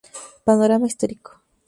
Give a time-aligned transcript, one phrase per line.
[0.45, 1.31] Panorama histórico".